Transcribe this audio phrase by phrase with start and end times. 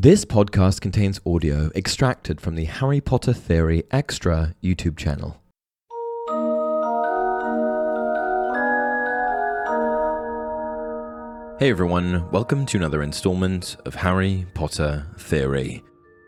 [0.00, 5.42] This podcast contains audio extracted from the Harry Potter Theory Extra YouTube channel.
[11.58, 15.82] Hey everyone, welcome to another installment of Harry Potter Theory.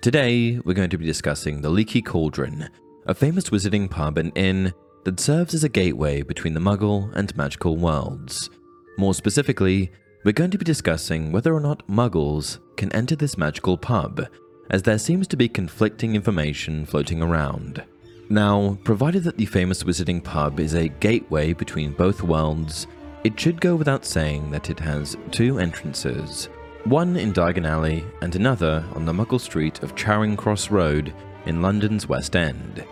[0.00, 2.68] Today, we're going to be discussing the Leaky Cauldron,
[3.06, 4.72] a famous wizarding pub and inn
[5.04, 8.48] that serves as a gateway between the Muggle and magical worlds.
[8.96, 9.90] More specifically,
[10.26, 14.26] we're going to be discussing whether or not Muggles can enter this magical pub,
[14.70, 17.84] as there seems to be conflicting information floating around.
[18.28, 22.88] Now, provided that the famous wizarding pub is a gateway between both worlds,
[23.22, 26.48] it should go without saying that it has two entrances
[26.82, 31.14] one in Diagon Alley and another on the Muggle Street of Charing Cross Road
[31.44, 32.84] in London's West End.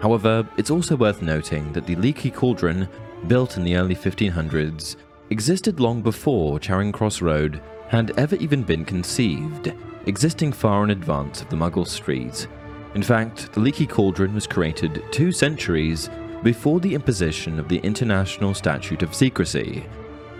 [0.00, 2.88] However, it's also worth noting that the Leaky Cauldron,
[3.28, 4.96] built in the early 1500s,
[5.30, 9.72] existed long before Charing Cross Road had ever even been conceived,
[10.06, 12.48] existing far in advance of the Muggle Street.
[12.94, 16.10] In fact, the Leaky Cauldron was created two centuries
[16.42, 19.84] before the imposition of the International Statute of Secrecy,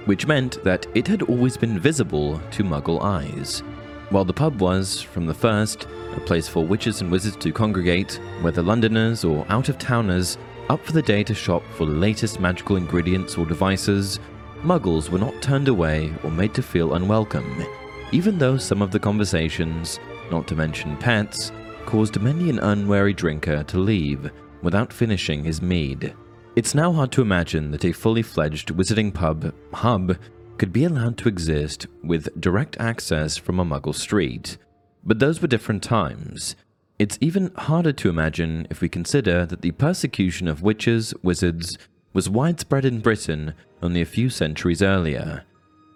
[0.07, 3.63] which meant that it had always been visible to Muggle eyes.
[4.09, 8.19] While the pub was, from the first, a place for witches and wizards to congregate,
[8.41, 10.37] whether Londoners or out of towners
[10.69, 14.19] up for the day to shop for the latest magical ingredients or devices,
[14.63, 17.65] Muggles were not turned away or made to feel unwelcome,
[18.13, 19.99] even though some of the conversations,
[20.31, 21.51] not to mention pets,
[21.87, 24.31] caused many an unwary drinker to leave
[24.63, 26.15] without finishing his mead.
[26.57, 30.19] It's now hard to imagine that a fully fledged wizarding pub hub
[30.59, 34.59] could be allowed to exist with direct access from a muggle street.
[35.03, 36.55] But those were different times.
[36.99, 41.79] It's even harder to imagine if we consider that the persecution of witches, wizards,
[42.21, 45.43] was widespread in Britain only a few centuries earlier.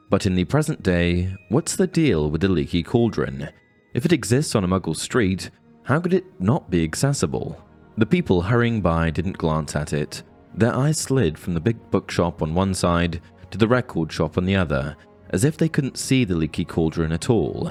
[0.08, 3.50] But in the present day, what's the deal with the leaky cauldron?
[3.92, 5.50] If it exists on a muggle street,
[5.83, 7.62] how could it not be accessible?
[7.98, 10.22] The people hurrying by didn't glance at it.
[10.55, 13.20] Their eyes slid from the big bookshop on one side
[13.51, 14.96] to the record shop on the other,
[15.29, 17.70] as if they couldn't see the leaky cauldron at all.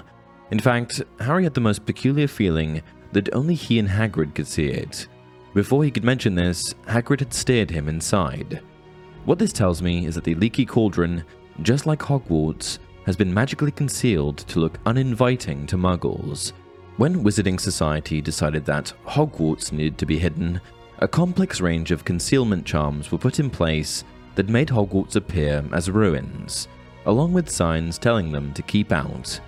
[0.51, 2.83] In fact, Harry had the most peculiar feeling
[3.13, 5.07] that only he and Hagrid could see it.
[5.53, 8.61] Before he could mention this, Hagrid had steered him inside.
[9.25, 11.23] What this tells me is that the leaky cauldron,
[11.61, 16.53] just like Hogwarts, has been magically concealed to look uninviting to muggles.
[16.97, 20.59] When Wizarding Society decided that Hogwarts needed to be hidden,
[20.99, 24.03] a complex range of concealment charms were put in place
[24.35, 26.67] that made Hogwarts appear as ruins,
[27.05, 29.39] along with signs telling them to keep out.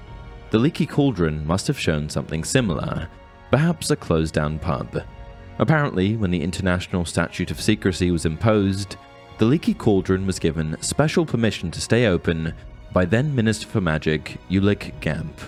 [0.52, 3.08] The leaky cauldron must have shown something similar,
[3.52, 5.04] perhaps a closed down pub.
[5.60, 8.98] Apparently, when the International Statute of Secrecy was imposed,
[9.38, 12.54] the Leaky Cauldron was given special permission to stay open
[12.92, 15.40] by then Minister for Magic Ulick Gamp.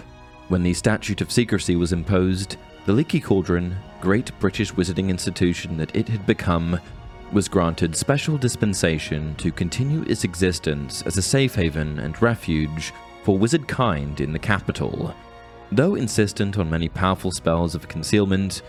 [0.47, 5.93] When the Statute of Secrecy was imposed, the Leaky Cauldron, great British wizarding institution that
[5.95, 6.79] it had become,
[7.33, 12.93] was granted special dispensation to continue its existence as a safe haven and refuge
[13.23, 15.13] for wizard kind in the capital.
[15.71, 18.61] Though insistent on many powerful spells of concealment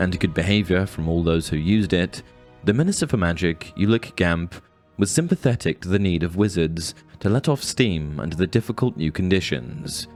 [0.00, 2.22] and good behavior from all those who used it,
[2.64, 4.54] the Minister for Magic, Ulick Gamp,
[4.96, 9.12] was sympathetic to the need of wizards to let off steam under the difficult new
[9.12, 10.08] conditions.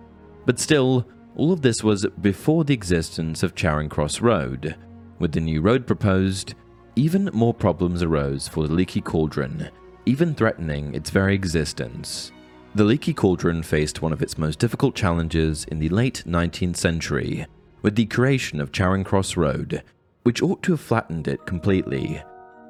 [0.46, 1.06] But still,
[1.36, 4.76] all of this was before the existence of Charing Cross Road.
[5.18, 6.54] With the new road proposed,
[6.96, 9.70] even more problems arose for the Leaky Cauldron,
[10.06, 12.32] even threatening its very existence.
[12.74, 17.46] The Leaky Cauldron faced one of its most difficult challenges in the late 19th century,
[17.84, 19.82] with the creation of Charing Cross Road,
[20.22, 22.20] which ought to have flattened it completely.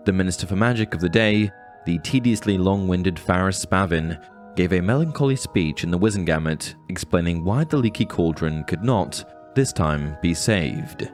[0.05, 1.53] The Minister for Magic of the day,
[1.87, 4.21] the tediously long winded Faris Spavin,
[4.57, 9.73] gave a melancholy speech in the Wizengamot explaining why the leaky cauldron could not, this
[9.73, 11.09] time, be saved.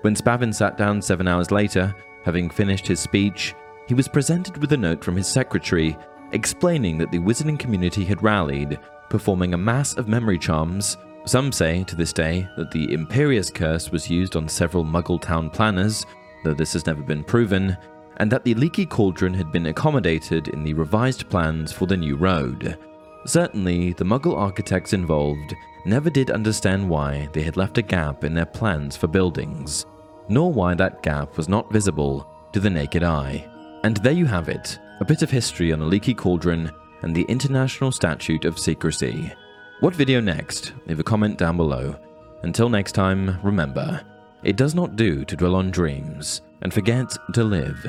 [0.00, 3.54] When Spavin sat down seven hours later, having finished his speech,
[3.86, 5.94] he was presented with a note from his secretary
[6.32, 8.78] explaining that the wizarding community had rallied,
[9.10, 10.96] performing a mass of memory charms.
[11.24, 15.50] Some say to this day that the Imperius Curse was used on several Muggle town
[15.50, 16.04] planners,
[16.42, 17.76] though this has never been proven,
[18.16, 22.16] and that the leaky cauldron had been accommodated in the revised plans for the new
[22.16, 22.76] road.
[23.24, 25.54] Certainly, the Muggle architects involved
[25.86, 29.86] never did understand why they had left a gap in their plans for buildings,
[30.28, 33.48] nor why that gap was not visible to the naked eye.
[33.84, 36.70] And there you have it a bit of history on the leaky cauldron
[37.02, 39.32] and the International Statute of Secrecy.
[39.82, 40.74] What video next?
[40.86, 41.96] Leave a comment down below.
[42.44, 44.00] Until next time, remember,
[44.44, 47.84] it does not do to dwell on dreams and forget to live.